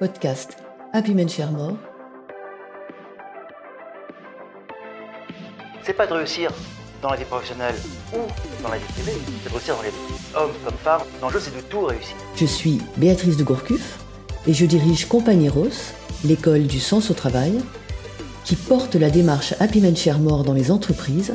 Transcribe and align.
Podcast 0.00 0.56
Happy 0.94 1.12
Men 1.12 1.28
Share 1.28 1.52
More. 1.52 1.76
C'est 5.82 5.92
pas 5.92 6.06
de 6.06 6.14
réussir 6.14 6.50
dans 7.02 7.10
la 7.10 7.16
vie 7.16 7.26
professionnelle 7.26 7.74
ou 8.14 8.20
dans 8.62 8.70
la 8.70 8.78
vie 8.78 8.92
privée, 8.94 9.18
c'est 9.42 9.50
de 9.50 9.54
réussir 9.54 9.76
dans 9.76 9.82
les 9.82 9.90
deux. 9.90 10.38
Homme 10.38 10.52
comme 10.64 10.78
femme, 10.82 11.02
l'enjeu 11.20 11.38
c'est 11.38 11.54
de 11.54 11.60
tout 11.60 11.82
réussir. 11.82 12.16
Je 12.34 12.46
suis 12.46 12.80
Béatrice 12.96 13.36
de 13.36 13.44
Gourcuff 13.44 13.98
et 14.46 14.54
je 14.54 14.64
dirige 14.64 15.06
Compagnieros, 15.06 15.92
l'école 16.24 16.66
du 16.66 16.80
sens 16.80 17.10
au 17.10 17.14
travail, 17.14 17.60
qui 18.46 18.56
porte 18.56 18.94
la 18.94 19.10
démarche 19.10 19.54
Happy 19.60 19.82
Men 19.82 19.94
Share 19.94 20.18
More 20.18 20.44
dans 20.44 20.54
les 20.54 20.70
entreprises 20.70 21.34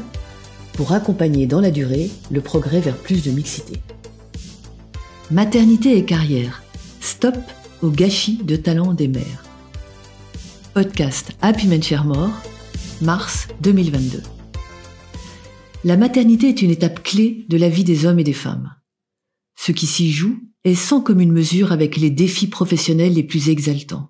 pour 0.74 0.92
accompagner 0.92 1.46
dans 1.46 1.62
la 1.62 1.70
durée 1.70 2.10
le 2.32 2.42
progrès 2.42 2.80
vers 2.80 2.98
plus 2.98 3.24
de 3.24 3.30
mixité. 3.30 3.80
Maternité 5.30 6.00
et 6.00 6.04
carrière. 6.04 6.64
Stop 7.00 7.36
au 7.82 7.90
gâchis 7.90 8.38
de 8.44 8.56
talent 8.56 8.94
des 8.94 9.08
mères. 9.08 9.44
Podcast 10.74 11.34
Happy 11.42 11.68
Men 11.68 11.82
Share 11.82 12.06
More, 12.06 12.32
mars 13.02 13.48
2022. 13.62 14.22
La 15.84 15.98
maternité 15.98 16.50
est 16.50 16.62
une 16.62 16.72
étape 16.72 17.04
clé 17.04 17.46
de 17.48 17.58
la 17.58 17.70
vie 17.70 17.84
des 17.84 18.06
hommes 18.06 18.20
et 18.20 18.24
des 18.24 18.34
femmes. 18.34 18.74
Ce 19.56 19.72
qui 19.72 19.86
s'y 19.86 20.12
joue 20.12 20.40
est 20.64 20.76
sans 20.76 21.02
commune 21.02 21.32
mesure 21.32 21.72
avec 21.72 21.98
les 21.98 22.10
défis 22.10 22.48
professionnels 22.48 23.14
les 23.14 23.24
plus 23.24 23.50
exaltants. 23.50 24.10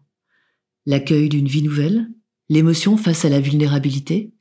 L'accueil 0.86 1.30
d'une 1.30 1.48
vie 1.48 1.64
nouvelle, 1.64 2.10
l'émotion 2.50 2.98
face 2.98 3.26
à 3.26 3.30
la 3.30 3.42
vulnérabilité, 3.42 4.34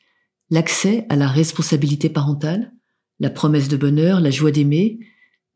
l'accès 0.50 1.06
à 1.08 1.16
la 1.16 1.28
responsabilité 1.28 2.08
parentale, 2.08 2.72
la 3.20 3.30
promesse 3.30 3.68
de 3.68 3.76
bonheur, 3.76 4.20
la 4.20 4.30
joie 4.30 4.50
d'aimer, 4.50 4.98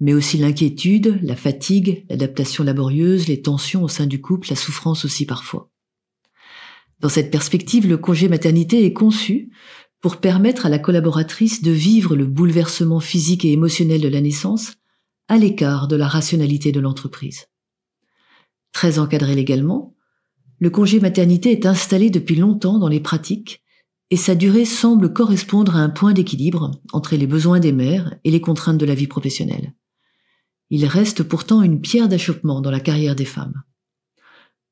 mais 0.01 0.15
aussi 0.15 0.39
l'inquiétude, 0.39 1.19
la 1.23 1.37
fatigue, 1.37 2.05
l'adaptation 2.09 2.65
laborieuse, 2.65 3.29
les 3.29 3.43
tensions 3.43 3.83
au 3.83 3.89
sein 3.89 4.07
du 4.07 4.21
couple, 4.21 4.49
la 4.51 4.57
souffrance 4.57 5.05
aussi 5.05 5.27
parfois. 5.27 5.71
Dans 7.01 7.09
cette 7.09 7.31
perspective, 7.31 7.87
le 7.89 7.97
congé 7.97 8.29
maternité 8.29 8.85
est 8.85 8.93
conçu 8.93 9.51
pour 10.01 10.19
permettre 10.19 10.67
à 10.67 10.69
la 10.69 10.79
collaboratrice 10.79 11.63
de 11.63 11.71
vivre 11.71 12.17
le 12.17 12.27
bouleversement 12.27 13.01
physique 13.01 13.45
et 13.45 13.53
émotionnel 13.53 14.01
de 14.01 14.09
la 14.09 14.21
naissance 14.21 14.75
à 15.29 15.37
l'écart 15.37 15.89
de 15.89 15.97
la 15.97 16.09
rationalité 16.09 16.73
de 16.73 16.81
l'entreprise. 16.81 17.47
Très 18.73 18.99
encadré 18.99 19.35
légalement, 19.35 19.95
le 20.59 20.71
congé 20.71 21.01
maternité 21.01 21.53
est 21.53 21.67
installé 21.67 22.11
depuis 22.11 22.37
longtemps 22.37 22.79
dans 22.79 22.89
les 22.89 23.01
pratiques 23.01 23.63
et 24.11 24.17
sa 24.17 24.35
durée 24.35 24.65
semble 24.65 25.13
correspondre 25.13 25.77
à 25.77 25.81
un 25.81 25.91
point 25.91 26.13
d'équilibre 26.13 26.71
entre 26.93 27.15
les 27.15 27.27
besoins 27.27 27.61
des 27.61 27.73
mères 27.73 28.15
et 28.25 28.31
les 28.31 28.41
contraintes 28.41 28.79
de 28.79 28.87
la 28.87 28.95
vie 28.95 29.07
professionnelle. 29.07 29.75
Il 30.71 30.87
reste 30.87 31.23
pourtant 31.23 31.63
une 31.63 31.81
pierre 31.81 32.09
d'achoppement 32.09 32.61
dans 32.61 32.71
la 32.71 32.81
carrière 32.81 33.17
des 33.17 33.25
femmes. 33.25 33.63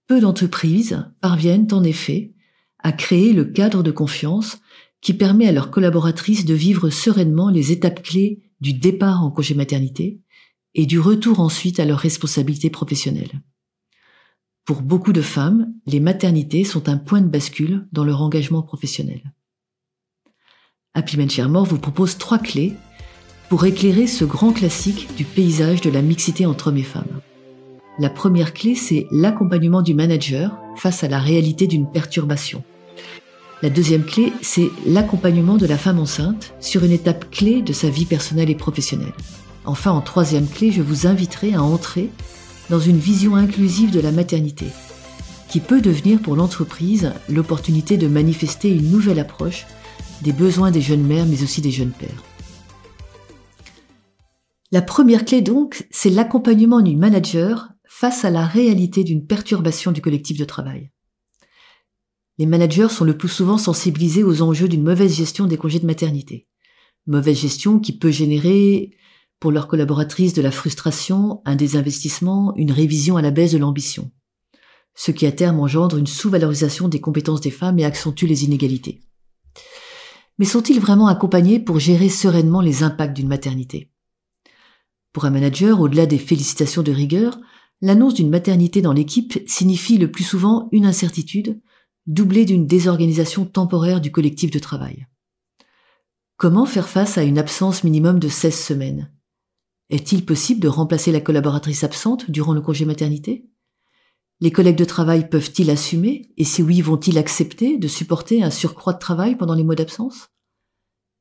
Peu 0.07 0.21
d'entreprises 0.21 1.05
parviennent 1.21 1.69
en 1.73 1.83
effet 1.83 2.35
à 2.79 2.93
créer 2.93 3.33
le 3.33 3.45
cadre 3.45 3.83
de 3.83 3.91
confiance 3.91 4.59
qui 5.01 5.15
permet 5.15 5.49
à 5.49 5.53
leurs 5.53 5.71
collaboratrices 5.71 6.45
de 6.45 6.55
vivre 6.55 6.91
sereinement 6.91 7.51
les 7.51 7.73
étapes 7.73 8.03
clés 8.03 8.43
du 8.61 8.73
départ 8.73 9.25
en 9.25 9.31
congé 9.31 9.55
maternité 9.55 10.21
et 10.75 10.87
du 10.87 11.01
retour 11.01 11.41
ensuite 11.41 11.81
à 11.81 11.85
leurs 11.85 11.99
responsabilités 11.99 12.71
professionnelles. 12.71 13.43
Pour 14.65 14.83
beaucoup 14.83 15.13
de 15.13 15.23
femmes, 15.23 15.73
les 15.87 16.01
maternités 16.01 16.65
sont 16.65 16.89
un 16.89 16.99
point 16.99 17.21
de 17.21 17.29
bascule 17.29 17.89
dans 17.93 18.05
leur 18.05 18.21
engagement 18.21 18.63
professionnel. 18.63 19.33
Happy 20.95 21.17
Men 21.17 21.29
vous 21.29 21.79
propose 21.79 22.19
trois 22.19 22.39
clés 22.39 22.75
pour 23.49 23.65
éclairer 23.65 24.07
ce 24.07 24.25
grand 24.25 24.53
classique 24.53 25.09
du 25.17 25.25
paysage 25.25 25.81
de 25.81 25.91
la 25.91 26.03
mixité 26.03 26.47
entre 26.47 26.69
hommes 26.69 26.79
et 26.79 26.83
femmes. 26.83 27.21
La 27.99 28.11
première 28.11 28.53
clé, 28.53 28.75
c'est 28.75 29.07
l'accompagnement 29.11 29.83
du 29.83 29.95
manager 29.95 30.59
face 30.77 31.05
à 31.05 31.09
la 31.09 31.19
réalité 31.19 31.67
d'une 31.67 31.91
perturbation. 31.91 32.63
La 33.63 33.71
deuxième 33.71 34.05
clé, 34.05 34.33
c'est 34.43 34.69
l'accompagnement 34.85 35.57
de 35.57 35.67
la 35.67 35.79
femme 35.79 35.99
enceinte 35.99 36.53
sur 36.61 36.85
une 36.85 36.93
étape 36.93 37.31
clé 37.31 37.63
de 37.63 37.73
sa 37.73 37.89
vie 37.89 38.05
personnelle 38.05 38.51
et 38.51 38.55
professionnelle. 38.55 39.15
Enfin, 39.65 39.93
en 39.93 40.03
troisième 40.03 40.47
clé, 40.47 40.71
je 40.73 40.83
vous 40.83 41.07
inviterai 41.07 41.55
à 41.55 41.63
entrer 41.63 42.11
dans 42.69 42.81
une 42.81 42.99
vision 42.99 43.35
inclusive 43.35 43.91
de 43.91 44.01
la 44.01 44.13
maternité, 44.13 44.67
qui 45.49 45.61
peut 45.61 45.81
devenir 45.81 46.21
pour 46.21 46.37
l'entreprise 46.37 47.13
l'opportunité 47.29 47.97
de 47.97 48.09
manifester 48.09 48.71
une 48.71 48.91
nouvelle 48.91 49.21
approche 49.21 49.67
des 50.23 50.33
besoins 50.33 50.71
des 50.71 50.81
jeunes 50.81 51.07
mères 51.07 51.27
mais 51.27 51.43
aussi 51.43 51.61
des 51.61 51.71
jeunes 51.71 51.93
pères. 51.93 52.23
La 54.73 54.83
première 54.83 55.25
clé 55.25 55.43
donc, 55.43 55.87
c'est 55.91 56.11
l'accompagnement 56.11 56.81
du 56.81 56.97
manager 56.97 57.69
face 57.89 58.25
à 58.25 58.31
la 58.31 58.45
réalité 58.45 59.05
d'une 59.05 59.27
perturbation 59.27 59.93
du 59.93 60.03
collectif 60.03 60.39
de 60.39 60.45
travail. 60.45 60.91
Les 62.39 62.47
managers 62.47 62.89
sont 62.91 63.05
le 63.05 63.17
plus 63.17 63.29
souvent 63.29 63.59
sensibilisés 63.59 64.25
aux 64.25 64.43
enjeux 64.43 64.69
d'une 64.69 64.83
mauvaise 64.83 65.15
gestion 65.15 65.47
des 65.47 65.57
congés 65.57 65.79
de 65.79 65.87
maternité. 65.87 66.49
Mauvaise 67.07 67.39
gestion 67.39 67.79
qui 67.79 67.97
peut 67.97 68.11
générer 68.11 68.91
pour 69.39 69.53
leurs 69.53 69.69
collaboratrices 69.69 70.35
de 70.35 70.43
la 70.43 70.51
frustration, 70.51 71.41
un 71.45 71.57
désinvestissement, 71.57 72.53
une 72.57 72.73
révision 72.73 73.17
à 73.17 73.23
la 73.23 73.31
baisse 73.31 73.53
de 73.53 73.59
l'ambition. 73.59 74.11
Ce 74.95 75.13
qui 75.13 75.27
à 75.27 75.33
terme 75.33 75.61
engendre 75.61 75.97
une 75.97 76.07
sous-valorisation 76.07 76.89
des 76.89 77.01
compétences 77.01 77.41
des 77.41 77.51
femmes 77.51 77.79
et 77.79 77.85
accentue 77.85 78.25
les 78.25 78.45
inégalités. 78.45 79.03
Mais 80.39 80.47
sont-ils 80.47 80.81
vraiment 80.81 81.07
accompagnés 81.07 81.61
pour 81.61 81.79
gérer 81.79 82.09
sereinement 82.09 82.61
les 82.61 82.83
impacts 82.83 83.17
d'une 83.17 83.29
maternité? 83.29 83.93
Pour 85.17 85.25
un 85.25 85.31
manager, 85.31 85.81
au-delà 85.81 86.05
des 86.05 86.19
félicitations 86.19 86.83
de 86.83 86.93
rigueur, 86.93 87.41
l'annonce 87.81 88.13
d'une 88.13 88.29
maternité 88.29 88.83
dans 88.83 88.93
l'équipe 88.93 89.43
signifie 89.47 89.97
le 89.97 90.11
plus 90.11 90.25
souvent 90.25 90.69
une 90.73 90.85
incertitude, 90.85 91.59
doublée 92.07 92.45
d'une 92.45 92.67
désorganisation 92.67 93.47
temporaire 93.47 94.03
du 94.03 94.13
collectif 94.13 94.51
de 94.51 94.59
travail. 94.59 95.07
Comment 96.37 96.67
faire 96.67 96.87
face 96.87 97.17
à 97.17 97.23
une 97.23 97.39
absence 97.39 97.83
minimum 97.83 98.19
de 98.19 98.29
16 98.29 98.55
semaines? 98.55 99.11
Est-il 99.89 100.23
possible 100.27 100.61
de 100.61 100.69
remplacer 100.69 101.13
la 101.13 101.23
collaboratrice 101.23 101.83
absente 101.83 102.31
durant 102.31 102.53
le 102.53 102.61
congé 102.61 102.85
maternité? 102.85 103.49
Les 104.41 104.53
collègues 104.53 104.77
de 104.77 104.85
travail 104.85 105.31
peuvent-ils 105.31 105.71
assumer, 105.71 106.31
et 106.37 106.45
si 106.45 106.63
oui, 106.63 106.83
vont-ils 106.83 107.17
accepter 107.17 107.79
de 107.79 107.89
supporter 107.89 108.43
un 108.43 108.51
surcroît 108.51 108.93
de 108.93 108.99
travail 108.99 109.35
pendant 109.35 109.55
les 109.55 109.65
mois 109.65 109.77
d'absence? 109.77 110.29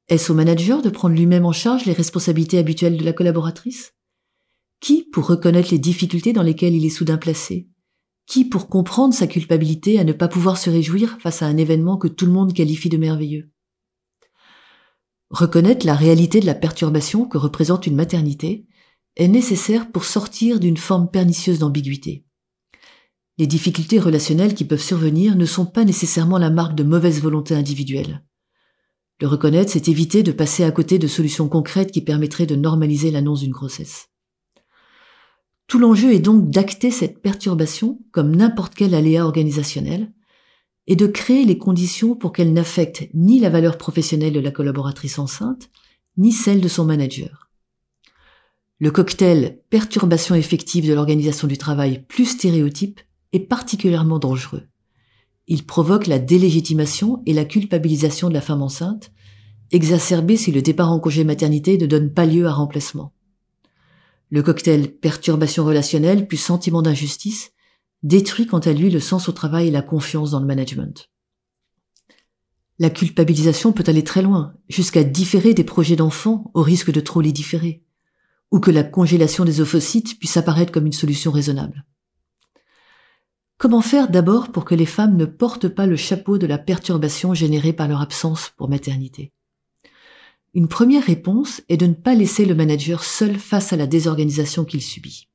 Est-ce 0.07 0.31
au 0.31 0.35
manager 0.35 0.83
de 0.83 0.89
prendre 0.89 1.16
lui-même 1.16 1.45
en 1.45 1.51
charge 1.51 1.85
les 1.85 1.93
responsabilités 1.93 2.59
habituelles 2.59 2.97
de 2.97 3.03
la 3.03 3.13
collaboratrice? 3.13 3.93
Qui 4.79 5.03
pour 5.03 5.25
reconnaître 5.25 5.71
les 5.71 5.79
difficultés 5.79 6.31
dans 6.31 6.43
lesquelles 6.43 6.75
il 6.75 6.85
est 6.85 6.89
soudain 6.89 7.17
placé? 7.17 7.69
Qui 8.27 8.45
pour 8.45 8.69
comprendre 8.69 9.16
sa 9.16 9.25
culpabilité 9.25 9.99
à 9.99 10.03
ne 10.03 10.13
pas 10.13 10.27
pouvoir 10.27 10.57
se 10.59 10.69
réjouir 10.69 11.17
face 11.21 11.41
à 11.41 11.47
un 11.47 11.57
événement 11.57 11.97
que 11.97 12.07
tout 12.07 12.27
le 12.27 12.31
monde 12.31 12.53
qualifie 12.53 12.89
de 12.89 12.97
merveilleux? 12.97 13.49
Reconnaître 15.31 15.88
la 15.88 15.95
réalité 15.95 16.39
de 16.39 16.45
la 16.45 16.53
perturbation 16.53 17.25
que 17.25 17.39
représente 17.39 17.87
une 17.87 17.95
maternité 17.95 18.67
est 19.16 19.27
nécessaire 19.27 19.91
pour 19.91 20.05
sortir 20.05 20.59
d'une 20.59 20.77
forme 20.77 21.09
pernicieuse 21.09 21.59
d'ambiguïté. 21.59 22.25
Les 23.39 23.47
difficultés 23.47 23.99
relationnelles 23.99 24.53
qui 24.53 24.66
peuvent 24.66 24.79
survenir 24.79 25.35
ne 25.35 25.45
sont 25.45 25.66
pas 25.66 25.83
nécessairement 25.83 26.37
la 26.37 26.51
marque 26.51 26.75
de 26.75 26.83
mauvaise 26.83 27.22
volonté 27.22 27.55
individuelle. 27.55 28.23
Le 29.21 29.27
reconnaître, 29.27 29.71
c'est 29.71 29.87
éviter 29.87 30.23
de 30.23 30.31
passer 30.31 30.63
à 30.63 30.71
côté 30.71 30.99
de 30.99 31.07
solutions 31.07 31.47
concrètes 31.47 31.91
qui 31.91 32.01
permettraient 32.01 32.45
de 32.45 32.55
normaliser 32.55 33.11
l'annonce 33.11 33.41
d'une 33.41 33.51
grossesse. 33.51 34.09
Tout 35.67 35.79
l'enjeu 35.79 36.13
est 36.13 36.19
donc 36.19 36.49
d'acter 36.49 36.91
cette 36.91 37.21
perturbation 37.21 37.99
comme 38.11 38.35
n'importe 38.35 38.75
quel 38.75 38.93
aléa 38.93 39.25
organisationnel 39.25 40.11
et 40.87 40.95
de 40.95 41.07
créer 41.07 41.45
les 41.45 41.57
conditions 41.57 42.15
pour 42.15 42.33
qu'elle 42.33 42.53
n'affecte 42.53 43.07
ni 43.13 43.39
la 43.39 43.49
valeur 43.49 43.77
professionnelle 43.77 44.33
de 44.33 44.39
la 44.39 44.51
collaboratrice 44.51 45.17
enceinte, 45.17 45.69
ni 46.17 46.31
celle 46.31 46.61
de 46.61 46.67
son 46.67 46.85
manager. 46.85 47.49
Le 48.79 48.91
cocktail 48.91 49.61
perturbation 49.69 50.35
effective 50.35 50.87
de 50.87 50.93
l'organisation 50.93 51.47
du 51.47 51.57
travail 51.57 52.05
plus 52.07 52.25
stéréotype 52.25 52.99
est 53.31 53.39
particulièrement 53.39 54.19
dangereux. 54.19 54.63
Il 55.47 55.65
provoque 55.65 56.07
la 56.07 56.19
délégitimation 56.19 57.21
et 57.25 57.33
la 57.33 57.45
culpabilisation 57.45 58.29
de 58.29 58.33
la 58.33 58.41
femme 58.41 58.61
enceinte, 58.61 59.11
exacerbée 59.71 60.37
si 60.37 60.51
le 60.51 60.61
départ 60.61 60.91
en 60.91 60.99
congé 60.99 61.23
maternité 61.23 61.77
ne 61.77 61.85
donne 61.85 62.11
pas 62.13 62.25
lieu 62.25 62.47
à 62.47 62.53
remplacement. 62.53 63.13
Le 64.29 64.41
cocktail 64.41 64.91
perturbation 64.91 65.65
relationnelle 65.65 66.27
plus 66.27 66.37
sentiment 66.37 66.81
d'injustice 66.81 67.51
détruit 68.01 68.47
quant 68.47 68.59
à 68.59 68.73
lui 68.73 68.89
le 68.89 68.99
sens 68.99 69.29
au 69.29 69.31
travail 69.31 69.67
et 69.67 69.71
la 69.71 69.81
confiance 69.81 70.31
dans 70.31 70.39
le 70.39 70.45
management. 70.45 71.09
La 72.77 72.89
culpabilisation 72.89 73.71
peut 73.71 73.85
aller 73.87 74.03
très 74.03 74.21
loin, 74.21 74.53
jusqu'à 74.67 75.03
différer 75.03 75.53
des 75.53 75.63
projets 75.63 75.95
d'enfants 75.95 76.51
au 76.53 76.61
risque 76.61 76.91
de 76.91 76.99
trop 76.99 77.21
les 77.21 77.31
différer, 77.31 77.83
ou 78.51 78.59
que 78.59 78.71
la 78.71 78.83
congélation 78.83 79.45
des 79.45 79.61
ovocytes 79.61 80.19
puisse 80.19 80.37
apparaître 80.37 80.71
comme 80.71 80.85
une 80.85 80.91
solution 80.91 81.31
raisonnable. 81.31 81.85
Comment 83.57 83.81
faire 83.81 84.09
d'abord 84.09 84.52
pour 84.52 84.66
que 84.66 84.75
les 84.75 84.85
femmes 84.85 85.16
ne 85.16 85.25
portent 85.25 85.69
pas 85.69 85.85
le 85.85 85.96
chapeau 85.96 86.37
de 86.37 86.46
la 86.46 86.57
perturbation 86.57 87.34
générée 87.34 87.72
par 87.72 87.87
leur 87.87 88.02
absence 88.02 88.52
pour 88.57 88.67
maternité? 88.67 89.31
Une 90.53 90.67
première 90.67 91.03
réponse 91.03 91.61
est 91.69 91.78
de 91.78 91.85
ne 91.85 91.93
pas 91.93 92.16
laisser 92.16 92.46
le 92.46 92.53
manager 92.53 93.03
seul 93.03 93.37
face 93.37 93.72
à 93.72 93.78
la 93.78 93.87
désorganisation 93.87 94.66
qu'il 94.66 94.81
subit. 94.81 95.29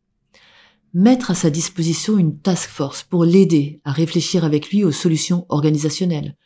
mettre 0.92 1.30
à 1.30 1.34
sa 1.34 1.50
disposition 1.50 2.18
une 2.18 2.38
task 2.38 2.68
force 2.68 3.04
pour 3.04 3.24
l'aider 3.24 3.80
à 3.84 3.92
réfléchir 3.92 4.44
avec 4.44 4.70
lui 4.70 4.84
aux 4.84 4.92
solutions 4.92 5.46
organisationnelles, 5.48 6.36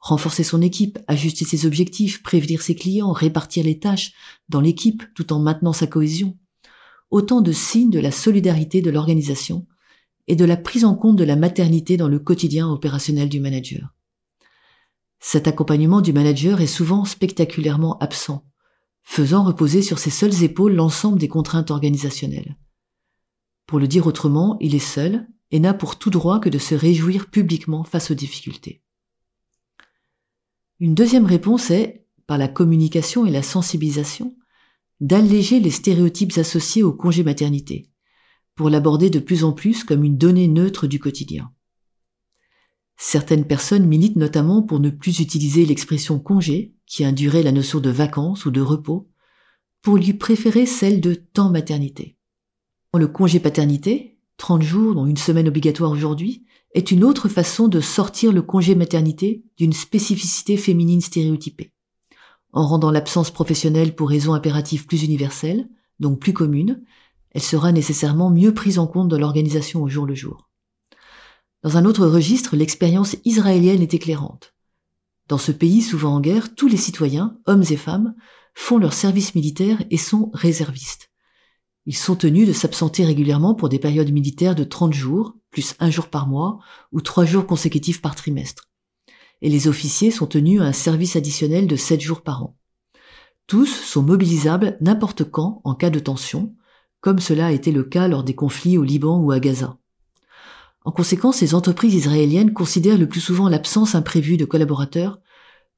renforcer 0.00 0.42
son 0.42 0.60
équipe, 0.60 0.98
ajuster 1.06 1.44
ses 1.44 1.66
objectifs, 1.66 2.22
prévenir 2.22 2.62
ses 2.62 2.74
clients, 2.74 3.12
répartir 3.12 3.64
les 3.64 3.78
tâches 3.78 4.12
dans 4.48 4.60
l'équipe 4.60 5.02
tout 5.14 5.32
en 5.32 5.38
maintenant 5.38 5.72
sa 5.72 5.86
cohésion. 5.86 6.36
Autant 7.10 7.40
de 7.40 7.52
signes 7.52 7.90
de 7.90 8.00
la 8.00 8.10
solidarité 8.10 8.80
de 8.82 8.90
l'organisation 8.90 9.66
et 10.28 10.36
de 10.36 10.44
la 10.44 10.56
prise 10.56 10.84
en 10.84 10.94
compte 10.94 11.16
de 11.16 11.24
la 11.24 11.36
maternité 11.36 11.96
dans 11.96 12.08
le 12.08 12.18
quotidien 12.18 12.68
opérationnel 12.68 13.28
du 13.28 13.40
manager. 13.40 13.94
Cet 15.20 15.46
accompagnement 15.46 16.00
du 16.00 16.12
manager 16.12 16.60
est 16.60 16.66
souvent 16.66 17.04
spectaculairement 17.04 17.98
absent, 17.98 18.44
faisant 19.02 19.44
reposer 19.44 19.82
sur 19.82 19.98
ses 19.98 20.10
seules 20.10 20.42
épaules 20.42 20.74
l'ensemble 20.74 21.18
des 21.18 21.28
contraintes 21.28 21.70
organisationnelles. 21.70 22.56
Pour 23.66 23.78
le 23.78 23.88
dire 23.88 24.06
autrement, 24.06 24.56
il 24.60 24.74
est 24.74 24.78
seul 24.78 25.28
et 25.50 25.60
n'a 25.60 25.74
pour 25.74 25.98
tout 25.98 26.10
droit 26.10 26.40
que 26.40 26.48
de 26.48 26.58
se 26.58 26.74
réjouir 26.74 27.30
publiquement 27.30 27.84
face 27.84 28.10
aux 28.10 28.14
difficultés. 28.14 28.82
Une 30.80 30.94
deuxième 30.94 31.26
réponse 31.26 31.70
est, 31.70 32.06
par 32.26 32.38
la 32.38 32.48
communication 32.48 33.26
et 33.26 33.30
la 33.30 33.42
sensibilisation, 33.42 34.36
d'alléger 35.00 35.60
les 35.60 35.70
stéréotypes 35.70 36.36
associés 36.38 36.82
au 36.82 36.92
congé 36.92 37.22
maternité, 37.22 37.91
pour 38.54 38.70
l'aborder 38.70 39.10
de 39.10 39.18
plus 39.18 39.44
en 39.44 39.52
plus 39.52 39.84
comme 39.84 40.04
une 40.04 40.18
donnée 40.18 40.48
neutre 40.48 40.86
du 40.86 40.98
quotidien. 40.98 41.52
Certaines 42.96 43.46
personnes 43.46 43.86
militent 43.86 44.16
notamment 44.16 44.62
pour 44.62 44.78
ne 44.78 44.90
plus 44.90 45.20
utiliser 45.20 45.66
l'expression 45.66 46.18
congé, 46.18 46.74
qui 46.86 47.04
induirait 47.04 47.42
la 47.42 47.52
notion 47.52 47.80
de 47.80 47.90
vacances 47.90 48.46
ou 48.46 48.50
de 48.50 48.60
repos, 48.60 49.08
pour 49.80 49.96
lui 49.96 50.14
préférer 50.14 50.66
celle 50.66 51.00
de 51.00 51.14
temps 51.14 51.50
maternité. 51.50 52.16
Le 52.94 53.08
congé 53.08 53.40
paternité, 53.40 54.18
30 54.36 54.62
jours 54.62 54.94
dont 54.94 55.06
une 55.06 55.16
semaine 55.16 55.48
obligatoire 55.48 55.90
aujourd'hui, 55.90 56.44
est 56.74 56.90
une 56.90 57.04
autre 57.04 57.28
façon 57.28 57.68
de 57.68 57.80
sortir 57.80 58.32
le 58.32 58.42
congé 58.42 58.74
maternité 58.74 59.44
d'une 59.56 59.72
spécificité 59.72 60.56
féminine 60.56 61.00
stéréotypée. 61.00 61.72
En 62.52 62.66
rendant 62.66 62.90
l'absence 62.90 63.30
professionnelle 63.30 63.94
pour 63.94 64.10
raisons 64.10 64.34
impératives 64.34 64.86
plus 64.86 65.02
universelles, 65.04 65.68
donc 66.00 66.20
plus 66.20 66.32
communes, 66.32 66.82
elle 67.32 67.42
sera 67.42 67.72
nécessairement 67.72 68.30
mieux 68.30 68.54
prise 68.54 68.78
en 68.78 68.86
compte 68.86 69.08
dans 69.08 69.18
l'organisation 69.18 69.82
au 69.82 69.88
jour 69.88 70.06
le 70.06 70.14
jour. 70.14 70.48
Dans 71.62 71.76
un 71.76 71.84
autre 71.84 72.06
registre, 72.06 72.56
l'expérience 72.56 73.16
israélienne 73.24 73.82
est 73.82 73.94
éclairante. 73.94 74.54
Dans 75.28 75.38
ce 75.38 75.52
pays 75.52 75.82
souvent 75.82 76.16
en 76.16 76.20
guerre, 76.20 76.54
tous 76.54 76.68
les 76.68 76.76
citoyens, 76.76 77.38
hommes 77.46 77.64
et 77.70 77.76
femmes, 77.76 78.14
font 78.54 78.78
leur 78.78 78.92
service 78.92 79.34
militaire 79.34 79.82
et 79.90 79.96
sont 79.96 80.30
réservistes. 80.34 81.10
Ils 81.86 81.96
sont 81.96 82.16
tenus 82.16 82.46
de 82.46 82.52
s'absenter 82.52 83.04
régulièrement 83.04 83.54
pour 83.54 83.68
des 83.68 83.78
périodes 83.78 84.12
militaires 84.12 84.54
de 84.54 84.64
30 84.64 84.92
jours, 84.92 85.34
plus 85.50 85.74
un 85.80 85.90
jour 85.90 86.08
par 86.08 86.28
mois, 86.28 86.58
ou 86.92 87.00
trois 87.00 87.24
jours 87.24 87.46
consécutifs 87.46 88.00
par 88.00 88.14
trimestre. 88.14 88.68
Et 89.40 89.48
les 89.48 89.66
officiers 89.66 90.10
sont 90.10 90.26
tenus 90.26 90.60
à 90.60 90.64
un 90.64 90.72
service 90.72 91.16
additionnel 91.16 91.66
de 91.66 91.76
7 91.76 92.00
jours 92.00 92.22
par 92.22 92.42
an. 92.42 92.56
Tous 93.46 93.66
sont 93.66 94.02
mobilisables 94.02 94.76
n'importe 94.80 95.24
quand 95.24 95.60
en 95.64 95.74
cas 95.74 95.90
de 95.90 95.98
tension, 95.98 96.54
comme 97.02 97.18
cela 97.18 97.48
a 97.48 97.52
été 97.52 97.72
le 97.72 97.82
cas 97.82 98.08
lors 98.08 98.24
des 98.24 98.34
conflits 98.34 98.78
au 98.78 98.84
Liban 98.84 99.18
ou 99.18 99.32
à 99.32 99.40
Gaza. 99.40 99.76
En 100.84 100.92
conséquence, 100.92 101.40
les 101.42 101.54
entreprises 101.54 101.94
israéliennes 101.94 102.54
considèrent 102.54 102.96
le 102.96 103.08
plus 103.08 103.20
souvent 103.20 103.48
l'absence 103.48 103.94
imprévue 103.94 104.38
de 104.38 104.46
collaborateurs 104.46 105.18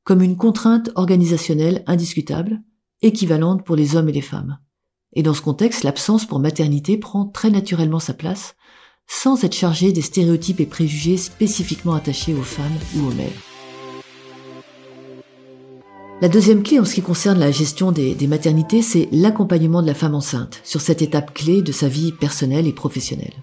comme 0.04 0.22
une 0.22 0.36
contrainte 0.36 0.90
organisationnelle 0.96 1.82
indiscutable, 1.86 2.62
équivalente 3.00 3.64
pour 3.64 3.74
les 3.74 3.96
hommes 3.96 4.10
et 4.10 4.12
les 4.12 4.20
femmes. 4.20 4.58
Et 5.14 5.22
dans 5.22 5.34
ce 5.34 5.40
contexte, 5.40 5.82
l'absence 5.82 6.26
pour 6.26 6.40
maternité 6.40 6.98
prend 6.98 7.24
très 7.24 7.50
naturellement 7.50 8.00
sa 8.00 8.14
place, 8.14 8.54
sans 9.06 9.44
être 9.44 9.54
chargée 9.54 9.92
des 9.92 10.02
stéréotypes 10.02 10.60
et 10.60 10.66
préjugés 10.66 11.16
spécifiquement 11.16 11.94
attachés 11.94 12.34
aux 12.34 12.42
femmes 12.42 12.78
ou 12.96 13.08
aux 13.08 13.14
mères. 13.14 13.53
La 16.24 16.30
deuxième 16.30 16.62
clé 16.62 16.80
en 16.80 16.86
ce 16.86 16.94
qui 16.94 17.02
concerne 17.02 17.38
la 17.38 17.50
gestion 17.50 17.92
des, 17.92 18.16
maternités, 18.26 18.80
c'est 18.80 19.10
l'accompagnement 19.12 19.82
de 19.82 19.86
la 19.86 19.92
femme 19.92 20.14
enceinte 20.14 20.58
sur 20.64 20.80
cette 20.80 21.02
étape 21.02 21.34
clé 21.34 21.60
de 21.60 21.70
sa 21.70 21.86
vie 21.86 22.12
personnelle 22.12 22.66
et 22.66 22.72
professionnelle. 22.72 23.34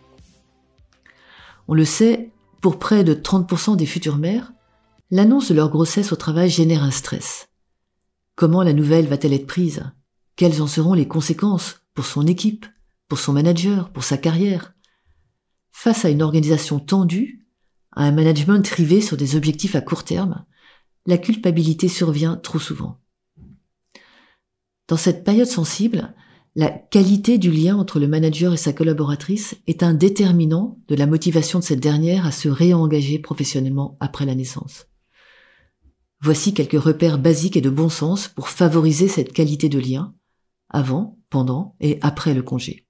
On 1.67 1.75
le 1.75 1.85
sait, 1.85 2.31
pour 2.59 2.79
près 2.79 3.03
de 3.03 3.13
30% 3.13 3.75
des 3.75 3.85
futures 3.85 4.17
mères, 4.17 4.51
l'annonce 5.11 5.49
de 5.49 5.53
leur 5.53 5.69
grossesse 5.69 6.11
au 6.11 6.15
travail 6.15 6.49
génère 6.49 6.81
un 6.81 6.89
stress. 6.89 7.49
Comment 8.35 8.63
la 8.63 8.73
nouvelle 8.73 9.05
va-t-elle 9.05 9.33
être 9.33 9.45
prise? 9.45 9.83
Quelles 10.35 10.63
en 10.63 10.67
seront 10.67 10.95
les 10.95 11.07
conséquences 11.07 11.81
pour 11.93 12.05
son 12.05 12.25
équipe, 12.25 12.65
pour 13.07 13.19
son 13.19 13.33
manager, 13.33 13.91
pour 13.91 14.03
sa 14.03 14.17
carrière? 14.17 14.73
Face 15.71 16.03
à 16.03 16.09
une 16.09 16.23
organisation 16.23 16.79
tendue, 16.79 17.45
à 17.91 18.05
un 18.05 18.11
management 18.11 18.67
rivé 18.67 19.01
sur 19.01 19.17
des 19.17 19.35
objectifs 19.35 19.75
à 19.75 19.81
court 19.81 20.03
terme, 20.03 20.45
la 21.05 21.17
culpabilité 21.17 21.87
survient 21.87 22.37
trop 22.37 22.59
souvent. 22.59 22.99
Dans 24.87 24.97
cette 24.97 25.23
période 25.23 25.47
sensible, 25.47 26.13
la 26.55 26.69
qualité 26.69 27.37
du 27.37 27.49
lien 27.49 27.77
entre 27.77 27.99
le 27.99 28.09
manager 28.09 28.53
et 28.53 28.57
sa 28.57 28.73
collaboratrice 28.73 29.55
est 29.67 29.83
un 29.83 29.93
déterminant 29.93 30.77
de 30.89 30.95
la 30.95 31.07
motivation 31.07 31.59
de 31.59 31.63
cette 31.63 31.79
dernière 31.79 32.25
à 32.25 32.31
se 32.31 32.49
réengager 32.49 33.19
professionnellement 33.19 33.95
après 34.01 34.25
la 34.25 34.35
naissance. 34.35 34.87
Voici 36.19 36.53
quelques 36.53 36.81
repères 36.81 37.19
basiques 37.19 37.55
et 37.55 37.61
de 37.61 37.69
bon 37.69 37.89
sens 37.89 38.27
pour 38.27 38.49
favoriser 38.49 39.07
cette 39.07 39.31
qualité 39.31 39.69
de 39.69 39.79
lien, 39.79 40.13
avant, 40.69 41.17
pendant 41.29 41.75
et 41.79 41.97
après 42.01 42.33
le 42.33 42.43
congé. 42.43 42.85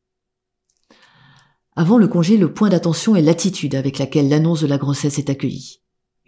Avant 1.76 1.98
le 1.98 2.08
congé, 2.08 2.36
le 2.36 2.54
point 2.54 2.70
d'attention 2.70 3.16
est 3.16 3.22
l'attitude 3.22 3.76
avec 3.76 4.00
laquelle 4.00 4.28
l'annonce 4.28 4.62
de 4.62 4.68
la 4.68 4.78
grossesse 4.78 5.20
est 5.20 5.30
accueillie. 5.30 5.81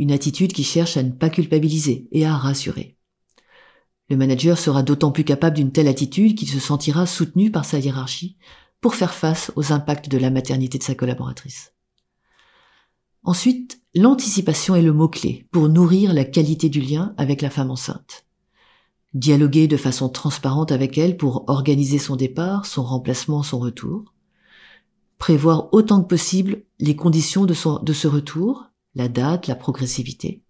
Une 0.04 0.12
attitude 0.12 0.52
qui 0.52 0.66
cherche 0.66 0.98
à 0.98 1.04
ne 1.04 1.12
pas 1.12 1.30
culpabiliser 1.30 2.10
et 2.12 2.26
à 2.26 2.36
rassurer. 2.36 2.98
Le 4.10 4.18
manager 4.18 4.58
sera 4.58 4.84
d'autant 4.84 5.14
plus 5.14 5.24
capable 5.24 5.56
d'une 5.56 5.72
telle 5.72 5.88
attitude 5.88 6.38
qu'il 6.38 6.50
se 6.50 6.60
sentira 6.60 7.06
soutenu 7.06 7.52
par 7.52 7.64
sa 7.64 7.80
hiérarchie 7.80 8.36
pour 8.82 8.96
faire 8.96 9.14
face 9.14 9.54
aux 9.56 9.72
impacts 9.72 10.10
de 10.10 10.18
la 10.18 10.30
maternité 10.30 10.78
de 10.78 10.84
sa 10.84 10.94
collaboratrice. 10.94 11.72
Ensuite, 13.24 13.82
l'anticipation 13.96 14.76
est 14.76 14.82
le 14.82 14.92
mot-clé 14.92 15.48
pour 15.52 15.70
nourrir 15.70 16.14
la 16.14 16.26
qualité 16.26 16.68
du 16.68 16.82
lien 16.82 17.14
avec 17.16 17.42
la 17.42 17.50
femme 17.50 17.72
enceinte 17.72 18.26
dialoguer 19.14 19.70
de 19.70 19.78
façon 19.78 20.10
transparente 20.10 20.74
avec 20.74 20.98
elle 20.98 21.16
pour 21.16 21.48
organiser 21.48 22.00
son 22.00 22.18
départ, 22.18 22.66
son 22.66 22.84
remplacement, 22.84 23.44
son 23.44 23.60
retour, 23.60 24.14
prévoir 25.18 25.70
autant 25.72 26.02
que 26.02 26.08
possible 26.08 26.64
les 26.80 26.98
conditions 26.98 27.46
de, 27.46 27.54
ce 27.54 28.08
retour, 28.08 28.66
la 28.96 29.08
date, 29.08 29.48
la 29.48 29.56
progressivité, 29.56 30.44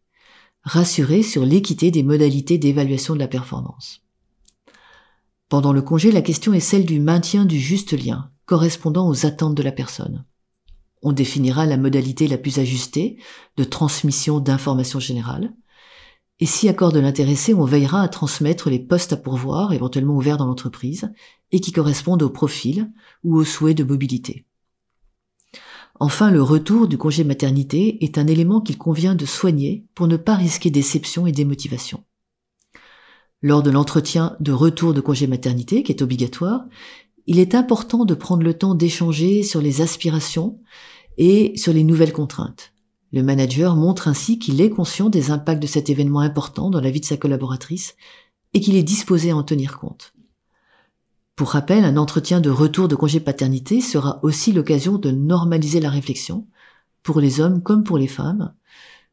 rassurer 0.64 1.24
sur 1.24 1.46
l'équité 1.46 1.92
des 1.92 2.04
modalités 2.04 2.58
d'évaluation 2.58 3.14
de 3.14 3.20
la 3.20 3.28
performance. 3.28 4.02
Pendant 5.50 5.74
le 5.74 5.82
congé, 5.82 6.12
la 6.12 6.22
question 6.22 6.54
est 6.54 6.60
celle 6.60 6.86
du 6.86 7.00
maintien 7.00 7.46
du 7.46 7.60
juste 7.60 7.94
lien, 7.94 8.32
correspondant 8.46 9.08
aux 9.08 9.26
attentes 9.26 9.56
de 9.56 9.64
la 9.64 9.72
personne. 9.72 10.26
On 11.02 11.12
définira 11.12 11.66
la 11.66 11.78
modalité 11.78 12.28
la 12.28 12.38
plus 12.38 12.60
ajustée 12.60 13.18
de 13.58 13.64
transmission 13.64 14.40
d'informations 14.40 15.00
générales, 15.00 15.54
et 16.40 16.46
si 16.46 16.68
accord 16.68 16.92
de 16.92 17.00
l'intéressé, 17.00 17.54
on 17.54 17.66
veillera 17.66 18.02
à 18.02 18.08
transmettre 18.08 18.70
les 18.70 18.80
postes 18.80 19.14
à 19.14 19.18
pourvoir, 19.18 19.72
éventuellement 19.74 20.16
ouverts 20.16 20.38
dans 20.38 20.48
l'entreprise, 20.48 21.14
et 21.52 21.60
qui 21.60 21.72
correspondent 21.72 22.24
au 22.24 22.30
profil 22.30 22.92
ou 23.24 23.36
aux 23.36 23.46
souhaits 23.46 23.78
de 23.78 23.84
mobilité. 23.84 24.46
Enfin, 26.00 26.32
le 26.32 26.42
retour 26.42 26.88
du 26.88 26.98
congé 26.98 27.24
maternité 27.24 28.04
est 28.04 28.18
un 28.18 28.28
élément 28.28 28.62
qu'il 28.62 28.78
convient 28.78 29.16
de 29.16 29.26
soigner 29.26 29.86
pour 29.94 30.08
ne 30.08 30.18
pas 30.18 30.36
risquer 30.36 30.72
déception 30.72 31.28
et 31.28 31.32
démotivation. 31.32 32.04
Lors 33.42 33.62
de 33.62 33.70
l'entretien 33.70 34.36
de 34.40 34.52
retour 34.52 34.94
de 34.94 35.02
congé 35.02 35.28
maternité, 35.28 35.84
qui 35.84 35.92
est 35.92 36.02
obligatoire, 36.02 36.66
il 37.28 37.40
est 37.40 37.56
important 37.56 38.06
de 38.06 38.16
prendre 38.16 38.44
le 38.44 38.54
temps 38.54 38.76
d'échanger 38.76 39.44
sur 39.44 39.62
les 39.62 39.82
aspirations 39.82 40.60
et 41.18 41.54
sur 41.58 41.74
les 41.74 41.84
nouvelles 41.84 42.14
contraintes. 42.14 42.74
Le 43.12 43.22
manager 43.22 43.76
montre 43.76 44.08
ainsi 44.08 44.40
qu'il 44.40 44.60
est 44.62 44.72
conscient 44.72 45.10
des 45.10 45.30
impacts 45.30 45.62
de 45.62 45.68
cet 45.68 45.90
événement 45.90 46.22
important 46.22 46.70
dans 46.72 46.82
la 46.82 46.90
vie 46.90 47.00
de 47.00 47.06
sa 47.06 47.18
collaboratrice 47.18 47.96
et 48.54 48.60
qu'il 48.60 48.76
est 48.76 48.84
disposé 48.84 49.30
à 49.30 49.38
en 49.38 49.44
tenir 49.44 49.78
compte. 49.78 50.14
Pour 51.36 51.50
rappel, 51.50 51.84
un 51.84 51.98
entretien 51.98 52.42
de 52.42 52.50
retour 52.50 52.88
de 52.88 52.96
congé 52.96 53.20
paternité 53.20 53.82
sera 53.82 54.20
aussi 54.24 54.52
l'occasion 54.52 54.98
de 54.98 55.10
normaliser 55.10 55.80
la 55.80 55.90
réflexion, 55.90 56.48
pour 57.02 57.20
les 57.20 57.40
hommes 57.42 57.64
comme 57.64 57.84
pour 57.84 57.98
les 57.98 58.08
femmes, 58.08 58.54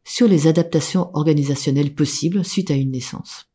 sur 0.04 0.28
les 0.28 0.46
adaptations 0.46 1.10
organisationnelles 1.14 1.94
possibles 1.94 2.44
suite 2.44 2.70
à 2.70 2.74
une 2.74 2.90
naissance. 2.90 3.46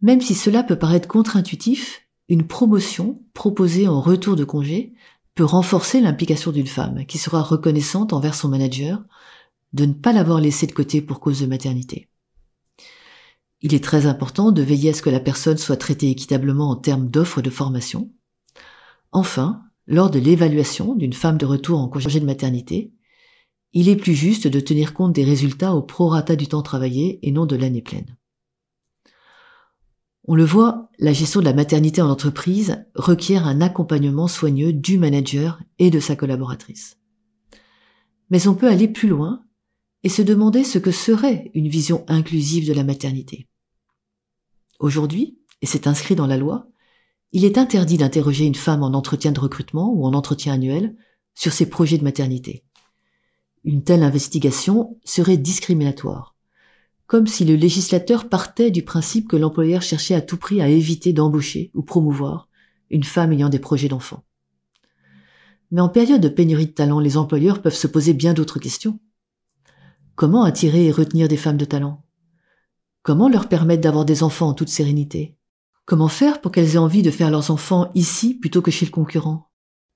Même 0.00 0.20
si 0.20 0.34
cela 0.34 0.62
peut 0.62 0.78
paraître 0.78 1.08
contre-intuitif, 1.08 2.02
une 2.28 2.46
promotion 2.46 3.22
proposée 3.32 3.88
en 3.88 4.00
retour 4.00 4.36
de 4.36 4.44
congé 4.44 4.92
peut 5.34 5.44
renforcer 5.44 6.00
l'implication 6.00 6.52
d'une 6.52 6.66
femme 6.66 7.06
qui 7.06 7.18
sera 7.18 7.42
reconnaissante 7.42 8.12
envers 8.12 8.34
son 8.34 8.48
manager 8.48 9.02
de 9.72 9.86
ne 9.86 9.92
pas 9.92 10.12
l'avoir 10.12 10.40
laissé 10.40 10.66
de 10.66 10.72
côté 10.72 11.00
pour 11.00 11.20
cause 11.20 11.40
de 11.40 11.46
maternité. 11.46 12.08
Il 13.60 13.74
est 13.74 13.82
très 13.82 14.06
important 14.06 14.52
de 14.52 14.62
veiller 14.62 14.90
à 14.90 14.94
ce 14.94 15.02
que 15.02 15.10
la 15.10 15.20
personne 15.20 15.58
soit 15.58 15.76
traitée 15.76 16.10
équitablement 16.10 16.70
en 16.70 16.76
termes 16.76 17.08
d'offres 17.08 17.42
de 17.42 17.50
formation. 17.50 18.12
Enfin, 19.10 19.62
lors 19.86 20.10
de 20.10 20.18
l'évaluation 20.18 20.94
d'une 20.94 21.12
femme 21.12 21.38
de 21.38 21.46
retour 21.46 21.80
en 21.80 21.88
congé 21.88 22.20
de 22.20 22.26
maternité, 22.26 22.92
il 23.72 23.88
est 23.88 23.96
plus 23.96 24.14
juste 24.14 24.46
de 24.46 24.60
tenir 24.60 24.94
compte 24.94 25.14
des 25.14 25.24
résultats 25.24 25.74
au 25.74 25.82
prorata 25.82 26.36
du 26.36 26.46
temps 26.46 26.62
travaillé 26.62 27.18
et 27.26 27.32
non 27.32 27.46
de 27.46 27.56
l'année 27.56 27.82
pleine. 27.82 28.16
On 30.30 30.34
le 30.34 30.44
voit, 30.44 30.90
la 30.98 31.14
gestion 31.14 31.40
de 31.40 31.46
la 31.46 31.54
maternité 31.54 32.02
en 32.02 32.10
entreprise 32.10 32.84
requiert 32.94 33.46
un 33.46 33.62
accompagnement 33.62 34.28
soigneux 34.28 34.74
du 34.74 34.98
manager 34.98 35.60
et 35.78 35.90
de 35.90 36.00
sa 36.00 36.16
collaboratrice. 36.16 36.98
Mais 38.30 38.46
on 38.46 38.54
peut 38.54 38.68
aller 38.68 38.88
plus 38.88 39.08
loin 39.08 39.42
et 40.02 40.10
se 40.10 40.22
demander 40.22 40.64
ce 40.64 40.78
que 40.78 40.90
serait 40.90 41.50
une 41.54 41.68
vision 41.68 42.04
inclusive 42.08 42.68
de 42.68 42.74
la 42.74 42.84
maternité. 42.84 43.47
Aujourd'hui, 44.78 45.38
et 45.62 45.66
c'est 45.66 45.86
inscrit 45.86 46.14
dans 46.14 46.26
la 46.26 46.36
loi, 46.36 46.68
il 47.32 47.44
est 47.44 47.58
interdit 47.58 47.98
d'interroger 47.98 48.46
une 48.46 48.54
femme 48.54 48.82
en 48.82 48.94
entretien 48.94 49.32
de 49.32 49.40
recrutement 49.40 49.92
ou 49.92 50.06
en 50.06 50.14
entretien 50.14 50.54
annuel 50.54 50.96
sur 51.34 51.52
ses 51.52 51.68
projets 51.68 51.98
de 51.98 52.04
maternité. 52.04 52.64
Une 53.64 53.84
telle 53.84 54.02
investigation 54.02 54.98
serait 55.04 55.36
discriminatoire 55.36 56.38
comme 57.08 57.26
si 57.26 57.46
le 57.46 57.56
législateur 57.56 58.28
partait 58.28 58.70
du 58.70 58.82
principe 58.82 59.28
que 59.28 59.36
l'employeur 59.36 59.80
cherchait 59.80 60.14
à 60.14 60.20
tout 60.20 60.36
prix 60.36 60.60
à 60.60 60.68
éviter 60.68 61.14
d'embaucher 61.14 61.70
ou 61.74 61.82
promouvoir 61.82 62.48
une 62.90 63.02
femme 63.02 63.32
ayant 63.32 63.48
des 63.48 63.58
projets 63.58 63.88
d'enfants. 63.88 64.24
Mais 65.70 65.80
en 65.80 65.88
période 65.88 66.20
de 66.20 66.28
pénurie 66.28 66.66
de 66.66 66.72
talent, 66.72 67.00
les 67.00 67.16
employeurs 67.16 67.62
peuvent 67.62 67.74
se 67.74 67.86
poser 67.86 68.12
bien 68.12 68.34
d'autres 68.34 68.58
questions. 68.58 69.00
Comment 70.16 70.44
attirer 70.44 70.86
et 70.86 70.92
retenir 70.92 71.28
des 71.28 71.38
femmes 71.38 71.56
de 71.56 71.64
talent? 71.64 72.04
Comment 73.08 73.30
leur 73.30 73.48
permettre 73.48 73.80
d'avoir 73.80 74.04
des 74.04 74.22
enfants 74.22 74.48
en 74.48 74.52
toute 74.52 74.68
sérénité? 74.68 75.34
Comment 75.86 76.08
faire 76.08 76.42
pour 76.42 76.52
qu'elles 76.52 76.74
aient 76.74 76.76
envie 76.76 77.00
de 77.00 77.10
faire 77.10 77.30
leurs 77.30 77.50
enfants 77.50 77.90
ici 77.94 78.34
plutôt 78.34 78.60
que 78.60 78.70
chez 78.70 78.84
le 78.84 78.90
concurrent? 78.90 79.48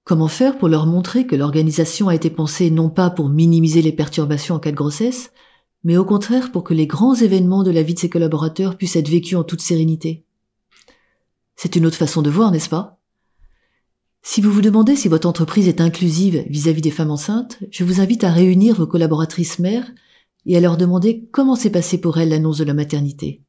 Comment 0.04 0.28
faire 0.28 0.56
pour 0.56 0.68
leur 0.68 0.86
montrer 0.86 1.26
que 1.26 1.36
l'organisation 1.36 2.08
a 2.08 2.14
été 2.14 2.30
pensée 2.30 2.70
non 2.70 2.88
pas 2.88 3.10
pour 3.10 3.28
minimiser 3.28 3.82
les 3.82 3.92
perturbations 3.92 4.54
en 4.54 4.60
cas 4.60 4.70
de 4.70 4.76
grossesse, 4.76 5.30
mais 5.84 5.98
au 5.98 6.06
contraire 6.06 6.52
pour 6.52 6.64
que 6.64 6.72
les 6.72 6.86
grands 6.86 7.14
événements 7.14 7.62
de 7.62 7.70
la 7.70 7.82
vie 7.82 7.92
de 7.92 7.98
ses 7.98 8.08
collaborateurs 8.08 8.78
puissent 8.78 8.96
être 8.96 9.10
vécus 9.10 9.36
en 9.36 9.44
toute 9.44 9.60
sérénité? 9.60 10.24
C'est 11.54 11.76
une 11.76 11.84
autre 11.84 11.98
façon 11.98 12.22
de 12.22 12.30
voir, 12.30 12.50
n'est-ce 12.50 12.70
pas? 12.70 12.98
Si 14.22 14.40
vous 14.40 14.50
vous 14.50 14.62
demandez 14.62 14.96
si 14.96 15.08
votre 15.08 15.28
entreprise 15.28 15.68
est 15.68 15.82
inclusive 15.82 16.46
vis-à-vis 16.48 16.80
des 16.80 16.90
femmes 16.90 17.10
enceintes, 17.10 17.58
je 17.70 17.84
vous 17.84 18.00
invite 18.00 18.24
à 18.24 18.32
réunir 18.32 18.74
vos 18.74 18.86
collaboratrices 18.86 19.58
mères 19.58 19.92
et 20.46 20.56
à 20.56 20.60
leur 20.60 20.76
demander 20.76 21.28
comment 21.32 21.56
s'est 21.56 21.70
passé 21.70 22.00
pour 22.00 22.18
elles 22.18 22.30
l'annonce 22.30 22.58
de 22.58 22.64
la 22.64 22.74
maternité. 22.74 23.42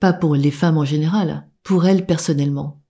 Pas 0.00 0.12
pour 0.12 0.34
les 0.34 0.50
femmes 0.50 0.78
en 0.78 0.84
général, 0.84 1.48
pour 1.62 1.86
elles 1.86 2.06
personnellement. 2.06 2.82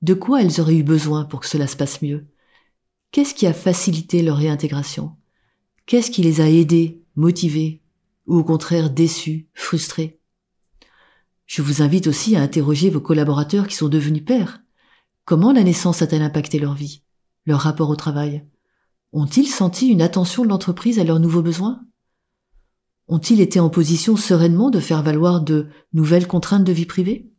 De 0.00 0.14
quoi 0.14 0.42
elles 0.42 0.60
auraient 0.60 0.76
eu 0.76 0.82
besoin 0.82 1.24
pour 1.24 1.40
que 1.40 1.48
cela 1.48 1.66
se 1.66 1.76
passe 1.76 2.02
mieux? 2.02 2.26
Qu'est-ce 3.12 3.34
qui 3.34 3.46
a 3.46 3.52
facilité 3.52 4.22
leur 4.22 4.38
réintégration? 4.38 5.16
Qu'est-ce 5.86 6.10
qui 6.10 6.22
les 6.22 6.40
a 6.40 6.48
aidées 6.48 7.02
motivés 7.14 7.82
ou 8.26 8.38
au 8.38 8.44
contraire 8.44 8.90
déçus, 8.90 9.48
frustrés. 9.54 10.20
Je 11.46 11.62
vous 11.62 11.82
invite 11.82 12.06
aussi 12.06 12.36
à 12.36 12.40
interroger 12.40 12.90
vos 12.90 13.00
collaborateurs 13.00 13.66
qui 13.66 13.76
sont 13.76 13.88
devenus 13.88 14.24
pères. 14.24 14.62
Comment 15.24 15.52
la 15.52 15.62
naissance 15.62 16.02
a-t-elle 16.02 16.22
impacté 16.22 16.58
leur 16.58 16.74
vie, 16.74 17.02
leur 17.46 17.60
rapport 17.60 17.90
au 17.90 17.96
travail? 17.96 18.46
Ont-ils 19.12 19.48
senti 19.48 19.88
une 19.88 20.02
attention 20.02 20.44
de 20.44 20.48
l'entreprise 20.48 20.98
à 20.98 21.04
leurs 21.04 21.20
nouveaux 21.20 21.42
besoins? 21.42 21.84
Ont-ils 23.08 23.40
été 23.40 23.60
en 23.60 23.68
position 23.68 24.16
sereinement 24.16 24.70
de 24.70 24.80
faire 24.80 25.02
valoir 25.02 25.40
de 25.40 25.68
nouvelles 25.92 26.26
contraintes 26.26 26.64
de 26.64 26.72
vie 26.72 26.86
privée? 26.86 27.30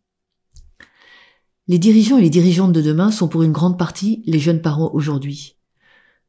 Les 1.67 1.79
dirigeants 1.79 2.17
et 2.17 2.21
les 2.21 2.29
dirigeantes 2.29 2.73
de 2.73 2.81
demain 2.81 3.09
sont 3.09 3.29
pour 3.29 3.43
une 3.43 3.53
grande 3.53 3.79
partie 3.79 4.21
les 4.25 4.39
jeunes 4.39 4.61
parents 4.61 4.91
aujourd'hui. 4.93 5.57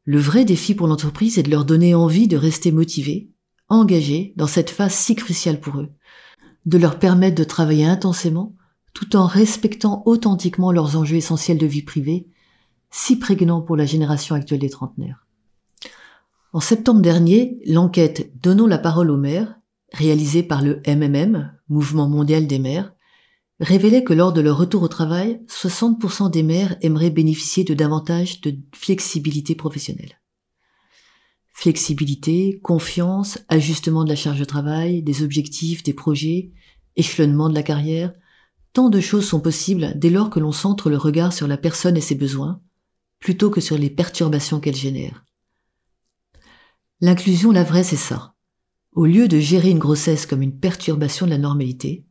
Le 0.05 0.17
vrai 0.17 0.45
défi 0.45 0.75
pour 0.75 0.87
l'entreprise 0.87 1.37
est 1.37 1.43
de 1.43 1.51
leur 1.51 1.65
donner 1.65 1.93
envie 1.93 2.27
de 2.27 2.37
rester 2.37 2.71
motivés, 2.71 3.31
engagés 3.67 4.33
dans 4.37 4.47
cette 4.47 4.69
phase 4.69 4.93
si 4.93 5.15
cruciale 5.15 5.59
pour 5.59 5.79
eux, 5.79 5.91
de 6.65 6.77
leur 6.77 6.99
permettre 6.99 7.35
de 7.35 7.43
travailler 7.43 7.85
intensément 7.85 8.55
tout 8.93 9.17
en 9.17 9.25
respectant 9.25 10.03
authentiquement 10.05 10.71
leurs 10.71 10.95
enjeux 10.95 11.17
essentiels 11.17 11.57
de 11.57 11.65
vie 11.65 11.81
privée, 11.81 12.29
si 12.91 13.19
prégnants 13.19 13.61
pour 13.61 13.75
la 13.75 13.85
génération 13.85 14.35
actuelle 14.35 14.61
des 14.61 14.69
trentenaires. 14.69 15.24
En 16.55 16.61
septembre 16.61 17.01
dernier, 17.01 17.59
l'enquête 17.65 18.31
Donnons 18.41 18.65
la 18.65 18.77
parole 18.77 19.11
aux 19.11 19.17
maires, 19.17 19.59
réalisée 19.91 20.41
par 20.41 20.61
le 20.61 20.81
MMM, 20.87 21.51
Mouvement 21.67 22.07
mondial 22.07 22.47
des 22.47 22.59
maires, 22.59 22.93
révélait 23.59 24.05
que 24.05 24.13
lors 24.13 24.31
de 24.31 24.39
leur 24.39 24.57
retour 24.57 24.81
au 24.81 24.87
travail, 24.87 25.41
60% 25.49 26.31
des 26.31 26.43
maires 26.43 26.77
aimeraient 26.79 27.09
bénéficier 27.09 27.65
de 27.65 27.73
davantage 27.73 28.39
de 28.39 28.55
flexibilité 28.73 29.53
professionnelle. 29.53 30.21
Flexibilité, 31.51 32.61
confiance, 32.63 33.37
ajustement 33.49 34.05
de 34.05 34.09
la 34.09 34.15
charge 34.15 34.39
de 34.39 34.45
travail, 34.45 35.03
des 35.03 35.23
objectifs, 35.23 35.83
des 35.83 35.93
projets, 35.93 36.53
échelonnement 36.95 37.49
de 37.49 37.55
la 37.55 37.63
carrière, 37.63 38.13
tant 38.71 38.87
de 38.87 39.01
choses 39.01 39.27
sont 39.27 39.41
possibles 39.41 39.91
dès 39.97 40.09
lors 40.09 40.29
que 40.29 40.39
l'on 40.39 40.53
centre 40.53 40.89
le 40.89 40.95
regard 40.95 41.33
sur 41.33 41.47
la 41.47 41.57
personne 41.57 41.97
et 41.97 42.01
ses 42.01 42.15
besoins, 42.15 42.61
plutôt 43.19 43.49
que 43.49 43.59
sur 43.59 43.77
les 43.77 43.89
perturbations 43.89 44.61
qu'elle 44.61 44.73
génère. 44.73 45.25
L'inclusion, 47.01 47.51
la 47.51 47.63
vraie, 47.63 47.83
c'est 47.83 47.95
ça. 47.97 48.33
Au 48.93 49.05
lieu 49.05 49.27
de 49.27 49.39
gérer 49.39 49.69
une 49.69 49.79
grossesse 49.79 50.25
comme 50.25 50.41
une 50.41 50.57
perturbation 50.57 51.25
de 51.25 51.31
la 51.31 51.37
normalité, 51.37 52.05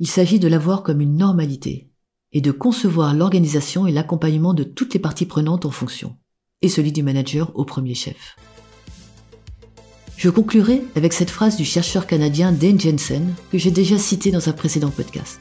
il 0.00 0.08
s'agit 0.08 0.40
de 0.40 0.48
la 0.48 0.58
voir 0.58 0.82
comme 0.82 1.00
une 1.00 1.16
normalité 1.16 1.88
et 2.32 2.40
de 2.40 2.50
concevoir 2.50 3.14
l'organisation 3.14 3.86
et 3.86 3.92
l'accompagnement 3.92 4.54
de 4.54 4.64
toutes 4.64 4.92
les 4.94 5.00
parties 5.00 5.26
prenantes 5.26 5.64
en 5.64 5.70
fonction 5.70 6.16
et 6.62 6.68
celui 6.68 6.90
du 6.90 7.04
manager 7.04 7.52
au 7.54 7.64
premier 7.64 7.94
chef. 7.94 8.36
Je 10.16 10.30
conclurai 10.30 10.82
avec 10.96 11.12
cette 11.12 11.30
phrase 11.30 11.56
du 11.56 11.64
chercheur 11.64 12.06
canadien 12.08 12.50
Dane 12.50 12.80
Jensen 12.80 13.34
que 13.52 13.58
j'ai 13.58 13.70
déjà 13.70 13.98
cité 13.98 14.32
dans 14.32 14.48
un 14.48 14.52
précédent 14.52 14.90
podcast. 14.90 15.40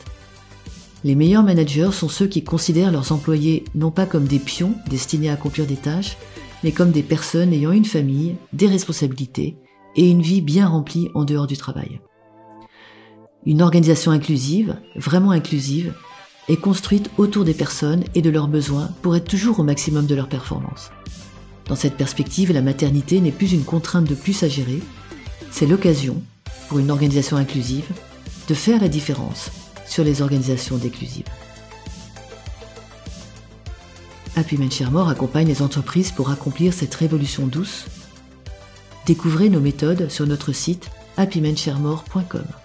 Les 1.03 1.15
meilleurs 1.15 1.43
managers 1.43 1.91
sont 1.93 2.09
ceux 2.09 2.27
qui 2.27 2.43
considèrent 2.43 2.91
leurs 2.91 3.11
employés 3.11 3.65
non 3.73 3.89
pas 3.89 4.05
comme 4.05 4.27
des 4.27 4.39
pions 4.39 4.75
destinés 4.89 5.29
à 5.29 5.33
accomplir 5.33 5.65
des 5.65 5.75
tâches, 5.75 6.17
mais 6.65 6.71
comme 6.71 6.89
des 6.89 7.03
personnes 7.03 7.53
ayant 7.53 7.71
une 7.71 7.85
famille, 7.85 8.37
des 8.51 8.65
responsabilités 8.65 9.55
et 9.95 10.09
une 10.09 10.23
vie 10.23 10.41
bien 10.41 10.67
remplie 10.67 11.09
en 11.13 11.23
dehors 11.23 11.45
du 11.45 11.55
travail. 11.55 12.01
Une 13.45 13.61
organisation 13.61 14.11
inclusive, 14.11 14.75
vraiment 14.95 15.29
inclusive, 15.29 15.93
est 16.49 16.57
construite 16.57 17.11
autour 17.19 17.43
des 17.43 17.53
personnes 17.53 18.03
et 18.15 18.23
de 18.23 18.31
leurs 18.31 18.47
besoins 18.47 18.89
pour 19.03 19.15
être 19.15 19.27
toujours 19.27 19.59
au 19.59 19.63
maximum 19.63 20.07
de 20.07 20.15
leur 20.15 20.27
performance. 20.27 20.89
Dans 21.67 21.75
cette 21.75 21.97
perspective, 21.97 22.51
la 22.51 22.63
maternité 22.63 23.21
n'est 23.21 23.31
plus 23.31 23.53
une 23.53 23.63
contrainte 23.63 24.09
de 24.09 24.15
plus 24.15 24.41
à 24.41 24.47
gérer, 24.47 24.81
c'est 25.51 25.67
l'occasion, 25.67 26.19
pour 26.67 26.79
une 26.79 26.89
organisation 26.89 27.37
inclusive, 27.37 27.85
de 28.47 28.55
faire 28.55 28.81
la 28.81 28.89
différence 28.89 29.51
sur 29.85 30.03
les 30.03 30.23
organisations 30.23 30.77
déclusives. 30.77 31.25
Happy 34.35 34.57
Men 34.57 34.69
accompagne 35.07 35.47
les 35.47 35.61
entreprises 35.61 36.11
pour 36.11 36.29
accomplir 36.29 36.73
cette 36.73 36.93
révolution 36.93 37.47
douce. 37.47 37.85
Découvrez 39.05 39.49
nos 39.49 39.61
méthodes 39.61 40.09
sur 40.09 40.27
notre 40.27 40.51
site 40.51 40.89
happymensharemore.com. 41.17 42.64